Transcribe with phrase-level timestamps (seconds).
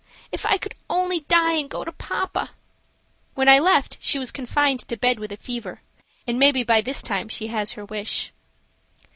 [0.31, 2.49] If I could only die and go to papa!"
[3.35, 5.81] When I left she was confined to bed with a fever,
[6.25, 8.31] and maybe by this time she has her wish.